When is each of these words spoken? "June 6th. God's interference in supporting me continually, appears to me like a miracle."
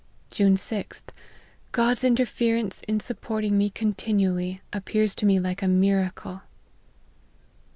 "June 0.31 0.55
6th. 0.55 1.09
God's 1.71 2.03
interference 2.03 2.81
in 2.87 2.99
supporting 2.99 3.55
me 3.55 3.69
continually, 3.69 4.63
appears 4.73 5.13
to 5.13 5.27
me 5.27 5.39
like 5.39 5.61
a 5.61 5.67
miracle." 5.67 6.41